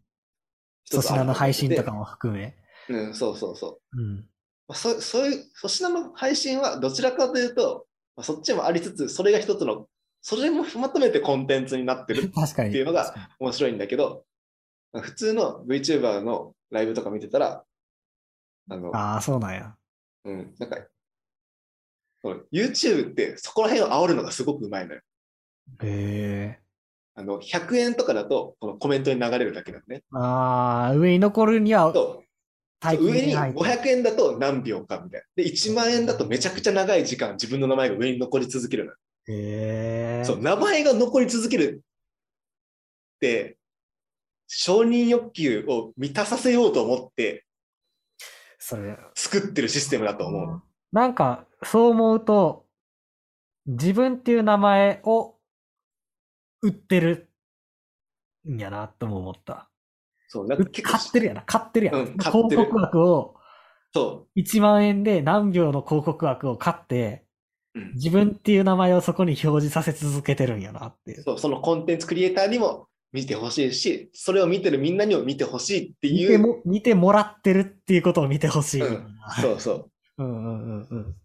[0.92, 2.00] 粗品の配信とかも。
[2.00, 2.56] も含め。
[2.90, 4.00] うん、そうそうそう。
[4.00, 4.30] うん。
[4.68, 9.88] まあ、そそういう、粗品の配信はどちらかというと、まあ、そっちもありつつ、それが一つの、
[10.22, 12.70] それもまとめてコンテンツになってる 確かに。
[12.70, 14.26] っていうのが面白いんだけど、
[14.94, 17.66] まあ普通の VTuber のライブとか見てたら、
[18.70, 19.76] あの、ああ、そうなんや。
[20.24, 20.78] うん、なんか、
[22.52, 25.02] YouTube ってそこら辺を煽るのがすごくうまいのよ。
[25.84, 26.60] へえ。
[27.14, 30.04] あの、100円とかだと、このコメントに流れるだけなのね。
[30.12, 31.94] ああ、上に残るには
[32.94, 35.44] 上に入って500円だと何秒かみたいな。
[35.44, 38.98] で、1万円だとめちゃくちゃ長い時間自分の名前が上に残り続けるのよ。
[39.28, 40.24] へえ。
[40.26, 41.82] そう、名前が残り続ける
[43.16, 43.58] って、
[44.48, 47.46] 承認欲求を満たさせようと思って
[48.68, 48.98] それ。
[49.14, 50.64] 作ってるシステムだと思う。
[50.92, 52.66] なんか、そう思うと、
[53.68, 55.36] 自分っていう名前を
[56.64, 57.30] 売ってる
[58.50, 59.70] んやなとも思った。
[60.28, 61.96] そう、なんか買ってるやな、買ってるやん。
[61.96, 63.36] うん買ってる広告枠を
[63.96, 67.24] そ1万円で何秒の広告枠を買って、
[67.74, 71.24] う、うん自分っていう名前をそこに表示させ続けてるんやなっていう。
[71.24, 76.30] そう、そのコンテンツクリエイターにも見てほしいし、それを見てるみんなにも見てほしいって見いう。
[76.30, 78.82] ても、見てもらってるっていうことを見てほしい。
[78.82, 79.08] うん、
[79.42, 79.92] そうそう。
[80.18, 81.16] うんうんうんうん。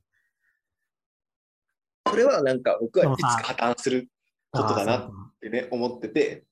[2.04, 4.08] これはなんか僕はいつか破綻する
[4.52, 5.10] ことだなっ
[5.40, 6.44] てね、思ってて。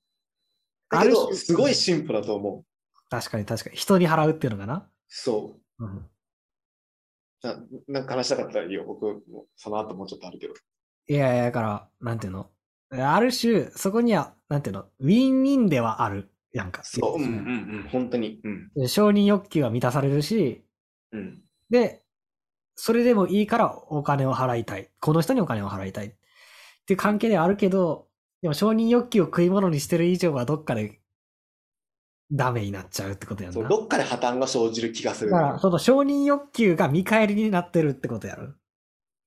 [0.89, 2.65] だけど、ある種すごい進歩だと思う。
[3.09, 3.75] 確かに確かに。
[3.75, 4.87] 人に払うっていうのかな。
[5.07, 5.85] そう。
[5.85, 6.05] うん。
[7.41, 7.55] な
[7.87, 8.83] なんか話したかったらいいよ。
[8.85, 10.53] 僕もその後もうちょっとあるけど。
[11.07, 12.49] いやいや、だから、なんていうの？
[12.91, 16.83] ある種、そこには、なんていうの、ウィンウィンではあるやんか。
[16.83, 17.31] そう、うんうんう
[17.85, 18.41] ん、本当に。
[18.43, 18.71] うん。
[18.75, 20.65] で承認欲求は満たされるし、
[21.11, 21.41] うん。
[21.69, 22.03] で、
[22.75, 24.89] それでもいいからお金を払いたい。
[24.99, 26.07] この人にお金を払いたい。
[26.07, 26.11] っ
[26.85, 28.08] ていう関係ではあるけど、
[28.41, 30.99] でも承認欲求を食い物にしてる以上はどっかで
[32.31, 33.69] ダメになっちゃうってことやんそう、な。
[33.69, 35.31] どっかで破綻が生じる気がする。
[35.31, 38.53] だから、その承認欲求が見返りになってるってことやろ。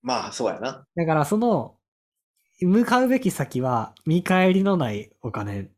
[0.03, 0.87] まあ、そうやな。
[0.95, 1.77] だから、その、
[2.61, 5.71] 向かうべき先は見返りのないお金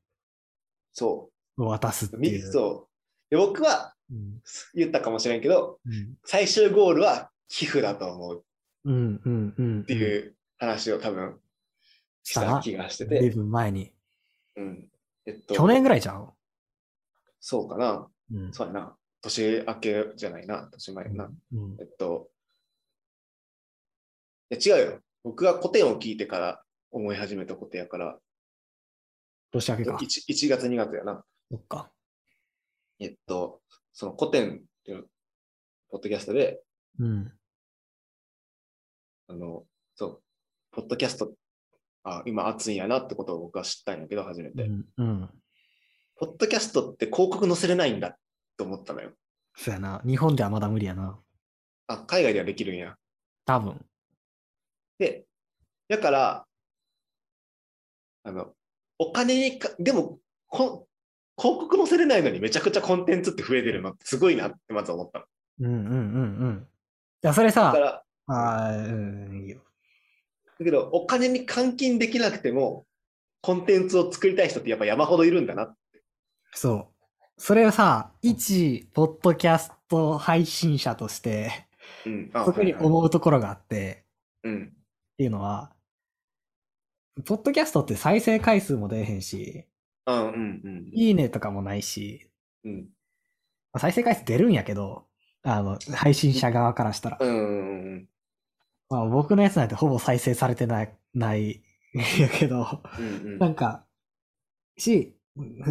[0.93, 2.53] そを渡すっていう。
[2.53, 2.89] そ
[3.31, 3.31] う。
[3.31, 4.43] で僕はうん。
[4.75, 6.15] 言ったかもしれんけど、うん。
[6.25, 8.43] 最終ゴールは寄付だと思うっ
[8.85, 9.21] うん。
[9.25, 9.55] うん。
[9.57, 9.85] うん。
[9.87, 11.39] ていう話を多分
[12.25, 13.31] しした気がして随て。
[13.31, 13.95] 分前に。
[14.57, 14.91] うん。
[15.27, 16.33] えっと、去年ぐらいじゃん？
[17.39, 18.11] そうかな。
[18.33, 18.53] うん。
[18.53, 18.97] そうやな。
[19.21, 20.69] 年明けじゃないな。
[20.73, 21.31] 年前やな。
[21.53, 22.31] うんえっと、
[24.51, 25.01] いや違うよ。
[25.23, 28.19] 僕が古典を聞いてから思い始めたことやから、
[29.53, 29.93] 年明けか。
[29.97, 31.25] 1, 1月2月やな。
[31.51, 31.91] そっか。
[32.99, 35.09] えっと、その古典っていう
[35.91, 36.63] ポッドキャストで、
[36.99, 37.33] うん。
[39.29, 40.23] あの、そう、
[40.71, 41.33] ポッドキャスト、
[42.05, 44.63] あ、今熱いんやなってことを僕は知ったんやけど、初めて。
[44.63, 44.87] うん。
[44.99, 45.31] うん。
[46.17, 48.17] ポッドキャストって広告載せれないんだ
[48.57, 49.11] と思ったのよ。
[49.57, 50.03] そうやな。
[50.07, 51.19] 日本ではまだ無理やな。
[51.89, 52.95] あ、海外ではできるんや。
[53.47, 53.85] 多分。
[54.99, 55.25] で、
[55.89, 56.47] だから、
[58.23, 58.53] あの、
[58.99, 60.87] お金にか、でも、こ
[61.37, 65.25] 広告載せれないのにめちゃくちゃコンテンツって増えてるのってすごいなってまず思ったの。
[65.61, 65.97] うんうんうんう
[66.47, 66.69] ん。
[67.23, 69.61] いや、それださあーうん、いいよ。
[70.59, 72.87] だけど、お金に換金できなくても、
[73.41, 75.75] コンテンツを作りたい人ってやっぱ山ほどいるんだな。
[76.53, 76.95] そう。
[77.37, 81.67] それをさ、一、ポッドキャスト配信者として、
[82.07, 82.31] うん。
[82.33, 84.05] あそこに思うところがあって、
[84.45, 84.73] うん。
[84.73, 85.73] っていうのは、
[87.25, 89.67] ポッドキャストって再生回数も出えへんし、
[90.07, 92.29] あうんうんいいねとかもないし、
[92.65, 92.89] うん。
[93.73, 95.07] まあ再生回数出るんやけど、
[95.43, 97.19] あの、配信者側からしたら。
[97.21, 98.09] うんうんうん
[98.91, 101.63] まあ僕のやつなんてほぼ再生されてない、ない、
[102.19, 103.39] やけど、うんうん。
[103.39, 103.85] なんか、
[104.77, 105.17] し、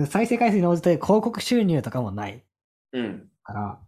[0.08, 2.44] 再生回数に応じて広告収入とかもない
[2.94, 3.30] うん。
[3.44, 3.80] から、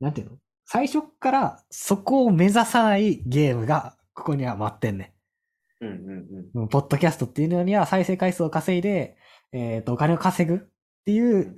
[0.00, 0.36] なんていうの？
[0.64, 5.12] 最初からそこを目指さないゲームがここには待ってんね
[5.80, 6.68] うんうんうん。
[6.68, 9.16] ポッドキャストっていうのには再生回数を稼いで、
[9.52, 10.58] えっ、と、お金を稼ぐっ
[11.04, 11.56] ていう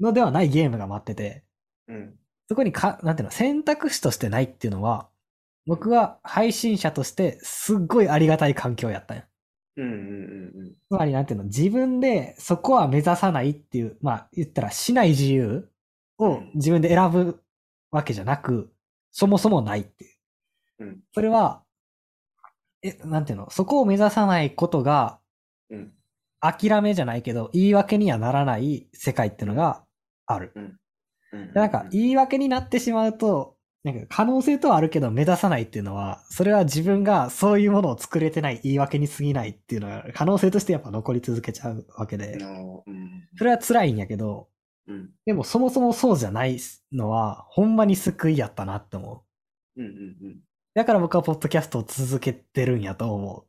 [0.00, 1.44] のではないゲームが待ってて、
[1.86, 2.14] うん。
[2.48, 5.08] そこにか、なんていうの、選択肢としてないっていうのは、
[5.66, 9.24] 僕は配信者としてすっごいありがたい環境やったんや。
[9.78, 15.68] うんうんうんつまりなんていうの、自分でそこは目指さないっていう、まあ言ったらしない自由
[16.18, 17.42] を自分で選ぶ
[17.90, 18.72] わけじゃなく、
[19.10, 20.10] そもそもないっていう。
[20.80, 21.62] うんそれは、
[22.82, 25.18] え、なんていうの、そこを目指さないことが、
[25.70, 25.92] うん
[26.38, 29.82] 諦めじゃないけど、言い訳にはならない世界っていうのが
[30.26, 30.52] ある。
[30.54, 30.76] うん。
[31.32, 31.52] うん。
[31.52, 33.55] でなんか、言い訳になってしまうと、
[33.86, 42.36] なんか可能性とはあるけど目指さないっていうのは、それは自分がそういうものを作れてない言い訳に過ぎないっていうのが可能性としてやっぱ残り続けちゃうわけで。
[43.38, 44.48] それは辛いんやけど、
[44.88, 45.10] うん。
[45.24, 46.58] でもそもそもそうじゃない
[46.90, 49.24] のは、ほんまに救いやったなって思
[49.76, 49.80] う。
[49.80, 50.40] うんうんうん。
[50.74, 53.46] だから僕はポッドキャストを続けてるんやと思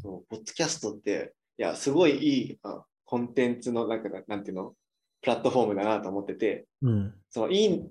[0.00, 4.74] そう、ポッドキャストって、いや、すごいいいあコンテンツの、なんか、なんていうの、
[5.22, 6.88] プラットフォームだなと思ってて、う。
[6.88, 7.14] うん。
[7.30, 7.90] その、いい、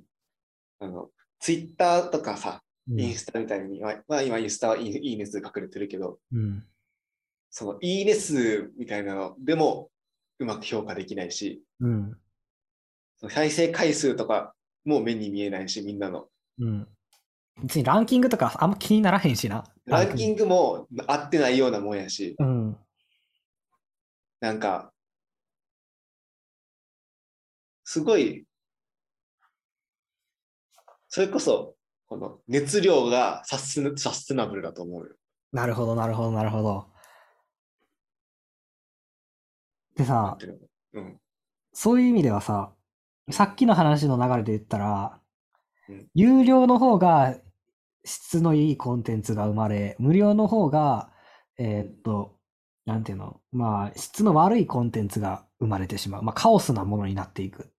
[0.79, 1.09] あの、
[1.39, 6.63] ツイッターとかさ、うんインスタみたいに、まあまあ、今インスタはいいいいね数隠れてるけど、うん。
[7.49, 9.89] その、いいね数みたいなのでも、
[10.39, 12.17] うまく評価できないし、うん。
[13.17, 14.53] その再生回数とか
[14.85, 16.27] も目に見えないし、みんなの。
[16.59, 16.87] うん。
[17.61, 19.65] 別にランキングとかあんま気にならへんしな。
[19.85, 20.43] ランキング。
[20.43, 22.77] グも合ってないようなもんやし、うん。
[24.39, 24.93] なんか、
[27.83, 28.46] すごい、
[31.17, 31.73] それこそ、
[32.05, 35.15] この熱量がサステサステナブルだと思うよ。
[35.51, 36.85] なるほど、なるほど、なるほど。
[39.95, 40.37] でさ
[40.93, 41.19] うん。
[41.73, 42.71] そういう意味ではさ、
[43.31, 45.19] さっきの話の流れで言ったら、
[45.89, 47.35] うん有料の方が
[48.05, 51.11] 質のいいコンテンツが生まれ、無料の方が、
[51.57, 52.37] えーっと、
[52.85, 56.21] なんていうの、まあ、質の悪いコンテンツが生まれてしまう。
[56.21, 57.71] まあ、カオスなものになっていく。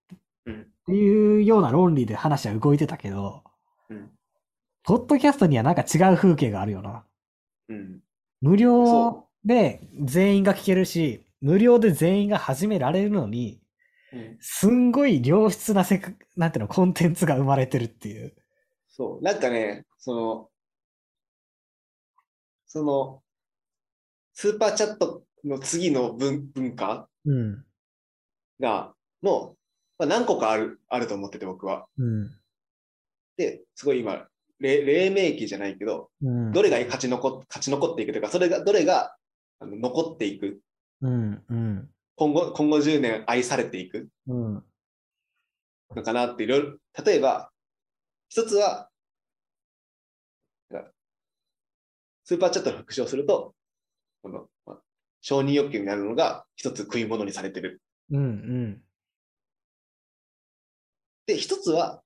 [0.45, 0.67] うん。
[0.89, 3.45] っていうような論理で話は動いてたけど、
[3.91, 4.11] うん。
[4.85, 7.05] ポッドキャストにはなんか違う風景があるよな。
[7.69, 8.01] うん。
[8.41, 13.61] 無料そで全員が聞けるし、無料で全員が始められるのに、
[14.15, 14.39] うん。
[14.41, 18.35] すんごい良質なせか、なんていうの、コンテンツが生まれてるっていう。
[18.89, 19.23] そう。
[19.23, 20.49] なんかね、その、
[22.67, 23.23] その、
[24.33, 27.65] スーパーチャットの次の文文化うん。
[28.59, 29.58] が、もう、
[29.99, 31.87] まあ、何個かある、あると思ってて、僕は。
[31.99, 32.31] うん。
[33.37, 34.29] で、すごい今、
[34.61, 36.53] れ黎明期じゃないけど、うん。
[36.53, 39.17] どれが勝ち残勝ち残っていくというか、それが、どれが
[39.61, 40.61] あの残っていく、
[41.03, 41.45] うん。
[41.49, 41.91] うん。
[42.17, 44.65] 今後、今後10年愛されていくうん。
[45.95, 47.51] のかなっていろいろ、例えば、
[48.29, 48.91] 一つは、
[52.25, 53.55] スーパーチャットの復唱すると、
[54.23, 54.79] この、まあ
[55.21, 57.81] 承認欲求になるのが一つ食い物にされてる。
[58.11, 58.21] うん。
[58.21, 58.83] うん。
[61.29, 62.03] で、一つは、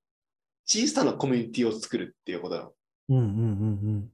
[0.65, 2.73] 小さなコミュニティを作るっていうことなの。
[3.09, 3.17] うん。
[3.17, 3.25] うん。
[3.25, 3.25] う
[3.99, 4.11] ん。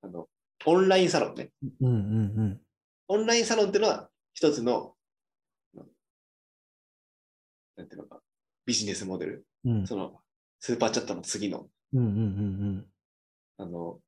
[0.00, 0.28] あの、
[0.64, 1.50] オンラインサロンね。
[1.80, 1.88] うん。
[1.88, 1.94] うん。
[1.94, 2.60] うん。
[3.08, 4.94] オンラインサロンっていうのは一つの、
[7.76, 8.22] なんていうのか、
[8.64, 9.46] ビジネスモデル。
[9.64, 9.86] うん。
[9.88, 10.20] その、
[10.60, 12.00] スーパーチャットの次の、うん。
[12.00, 12.06] うん。
[12.06, 12.86] うん。
[13.58, 14.00] あの、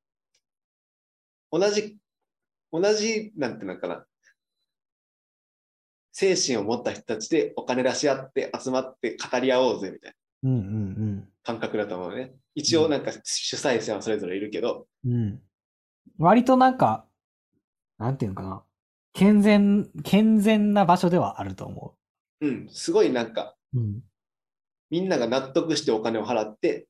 [1.50, 1.98] 同じ、
[2.70, 4.06] 同じ、なんていうのかな、
[6.14, 10.48] 精神を持った人たちでお金出し合って集まって語り合おうぜみたいな。
[11.42, 12.32] 感覚だと思うね。
[12.54, 15.40] 一応なんか主催者はそれぞれいるけど、うん。
[16.18, 17.04] 割となんか、
[17.98, 18.62] なんていうのかな。
[19.12, 21.96] 健全、健全な場所ではあると思
[22.40, 23.80] うん、すごいなんか、う。
[23.80, 24.00] うん。
[24.90, 26.86] みんなが納得してお金を払って、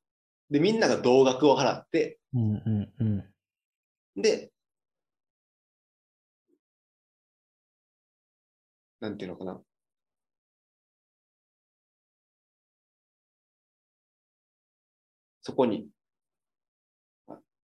[0.51, 2.63] で、みんなが同額を払って、うん。
[2.67, 2.93] うん。
[2.99, 3.05] う
[4.19, 4.21] ん。
[4.21, 4.53] で、
[9.05, 9.61] なんていうのかな。
[15.43, 15.87] そこに、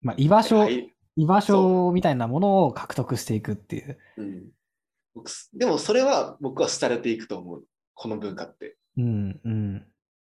[0.01, 3.97] まあ、居場所、はい居場所みたいなものを獲得していくっていう。
[4.17, 4.43] うん、
[5.13, 7.63] 僕でもそれは僕は廃れていくと思う。
[7.93, 8.75] この文化って。
[8.97, 9.39] うん。
[9.43, 9.85] うん。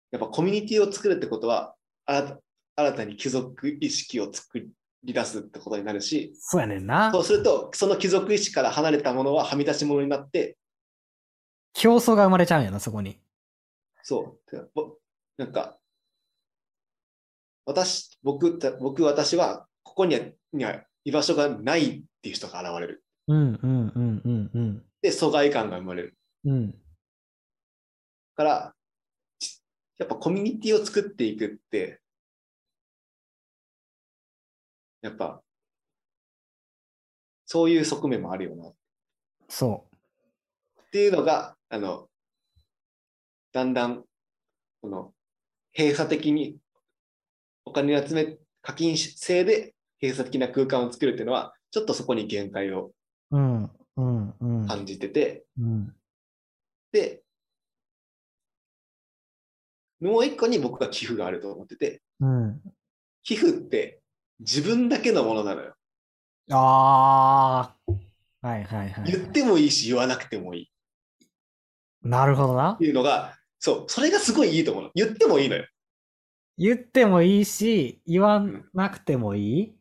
[0.09, 1.75] やっぱコミュニティを作るってことは、
[2.05, 2.39] 新た
[2.75, 4.59] 新たに貴族意識を作
[5.03, 7.19] り出すってことになるし、そうやねんなそ。
[7.19, 10.57] うすると、その貴族意識から離れたものははみ出し物になって、
[11.73, 13.19] 競争が生まれちゃうんやな、そこに。
[14.03, 14.49] そう。
[14.49, 14.95] てかぼ
[15.37, 15.77] なんか、
[17.65, 20.21] 私、僕、た僕、私は、ここには
[20.53, 23.03] には居場所がないっていう人が現れる。
[23.27, 23.59] うん。
[23.61, 23.91] うん。
[23.95, 24.21] うん。
[24.25, 24.51] うん。
[24.53, 24.85] うん。
[25.01, 26.17] で、疎外感が生まれる。
[26.45, 26.75] うん。
[28.35, 28.75] から、
[29.39, 29.61] ち
[29.97, 32.01] やっぱコミュニティを作っていくって、
[35.01, 35.41] やっぱ、
[37.45, 38.71] そういう側面もあるよな。
[39.47, 39.87] そ
[40.87, 42.09] っていうのが、あの、
[43.51, 44.03] だんだん、
[44.81, 45.13] この、
[45.77, 46.57] 閉鎖的に
[47.63, 52.91] お金を集め、課金制で閉鎖的な空間を作るっていうのは、ちょっとそこに限界を
[53.31, 53.37] う。
[53.37, 53.71] うん。
[53.97, 54.33] うん。
[54.39, 54.67] うん。
[54.67, 55.95] 感じてて、うん。
[56.91, 57.21] で、
[60.01, 62.61] もう一個に僕は寄付があると思ってて、うん。
[63.21, 64.01] 寄付って
[64.39, 65.75] 自分だけのものなのよ。
[66.51, 67.91] ああ。
[68.41, 69.11] はいはいはい。
[69.11, 70.67] 言ってもいいし言わなくてもいいっ
[72.03, 72.85] なるほどなて。
[72.85, 74.91] いうのが、そう、それがすごいいいと思うの。
[74.95, 75.65] 言ってもいいのよ。
[76.57, 78.43] 言ってもいいし、言わ
[78.73, 79.75] なくてもいい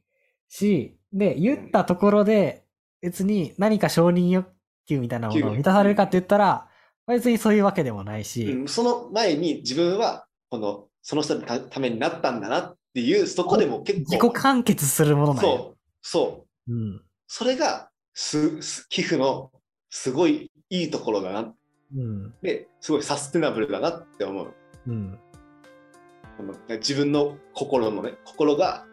[0.48, 2.64] し、で、言ったところで、
[3.00, 4.48] 別に何か承認欲
[4.86, 6.68] 求みたいなものを満たされるかって言ったら、
[7.06, 15.50] 別にそういうわけでもないし、うん、その前に自分は、この、その人のたためになったんだなっていう、そこでも結自構、己完結するものなんよ。
[15.50, 16.72] そう、そう。
[16.72, 17.02] うん。
[17.26, 19.50] それがす、す寄付の
[19.90, 21.54] すごいいいところだな。
[21.96, 22.34] うん。
[22.42, 24.54] で、すごいサステナブルだなって思う。
[24.86, 25.18] うん。
[26.68, 28.84] 自分の心のね、心が、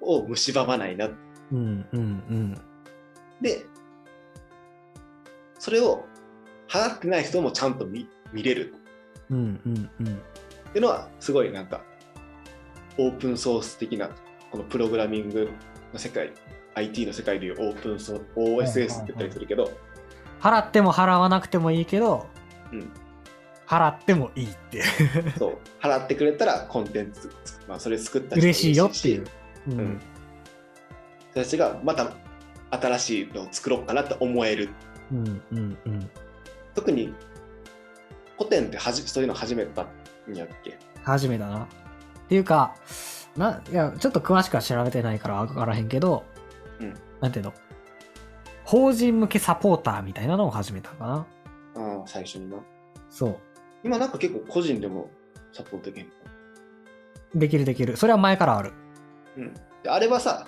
[0.00, 1.10] を蝕まないな。
[1.52, 1.86] うん。
[1.92, 2.54] うん。
[3.40, 3.66] で、
[5.58, 6.06] それを
[6.68, 8.74] 払ってない人もちゃんと見見れる
[9.28, 9.60] うん。
[9.66, 9.90] うん。
[10.00, 10.06] うん。
[10.06, 11.82] っていうのは、すごいなんか、
[12.98, 14.10] オープンソース的な、
[14.50, 15.50] このプログラミング
[15.92, 16.32] の世界、
[16.74, 19.70] IT の世界でいうオープンソー OSS って言ったりするけど、
[20.40, 22.26] 払っても払わなくてもいいけど、
[22.72, 22.90] うん
[23.66, 24.82] 払ってもいいって。
[25.38, 27.30] そう、払ってくれたらコンテンツ、
[27.68, 29.24] まあ、それ作った人も嬉しいよっていう。
[29.68, 30.00] ううんん。
[31.30, 32.10] 人たちがまた
[32.72, 34.70] 新しいのを作ろうかなって思える。
[35.12, 35.42] うん。
[35.52, 35.78] うん。
[35.86, 36.10] うん。
[36.74, 37.14] 特に
[38.36, 40.76] 古典ってはじそういうの始めたんやっけ？
[41.04, 41.58] 初めだな。
[41.62, 41.66] っ
[42.28, 42.74] ていうか、
[43.36, 46.24] な、いや、ちょっと詳しくは調べてないから分からへんけど、
[46.80, 47.52] うんなんていうの？
[48.70, 51.26] 法人向けサポーターみたいなのを始めたかな。
[51.74, 52.56] ああ、最初にな。
[53.08, 53.36] そう。
[53.82, 55.10] 今なんか結構個人でも
[55.52, 56.12] サポートできる
[57.34, 57.96] できるできる。
[57.96, 58.72] それは前からある。
[59.36, 60.46] うん、であれはさ、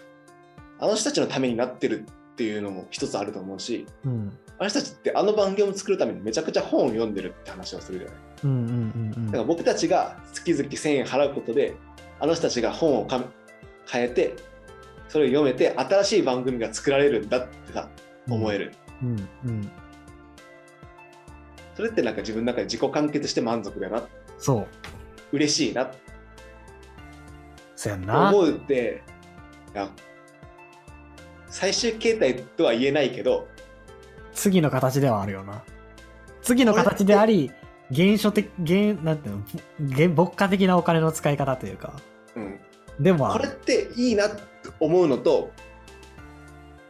[0.79, 4.39] あの人たちのためになってるっていうのも一つあると思うし、うん。
[4.57, 8.17] あの人たちってあの番組を作るためにめちゃくちゃ本を読んでるって話をするじゃない？
[8.45, 11.75] うんうんうんだから僕たちが月々1000円払うことで、
[12.21, 13.25] あの人たちが本をか
[13.91, 14.37] 変えて、
[15.09, 18.12] それを読めて、新しい番組が作られるんだってさ、うん。
[18.29, 18.73] 思える。
[19.03, 19.71] うんうん。
[21.75, 24.07] それってなんか自分の中で自己完結して満足だな、
[24.39, 24.67] そう。
[25.37, 25.91] 嬉しいな
[27.77, 28.29] そうやんな。
[28.29, 29.03] 思うって、
[31.49, 33.49] 最終形態とは言えないけど、
[34.35, 35.63] 次の形ではあるよな。
[36.43, 37.51] 次の形であり、
[37.95, 41.95] 原初的、原、なんていうの、原牧歌的なお金の使い方というか。
[42.37, 42.59] うん、
[43.01, 43.57] でもあこれっる。
[43.57, 44.43] ていいなって
[44.81, 45.51] 思うのと、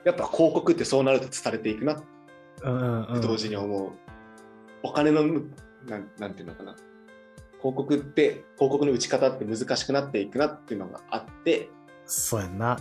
[0.04, 2.06] やっぱ広告ってそうなると伝えていくなって。
[3.20, 3.90] 同時に思う。
[4.82, 5.50] お金のむ
[5.86, 6.76] なん、なんていうのかな。
[7.58, 11.70] 広告って、広告の打ち方って難しくなっていくなっていうのがあって、
[12.06, 12.78] そうやんな。